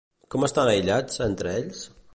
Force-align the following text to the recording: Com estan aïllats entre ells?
Com 0.35 0.45
estan 0.47 0.71
aïllats 0.71 1.23
entre 1.27 1.57
ells? 1.61 1.87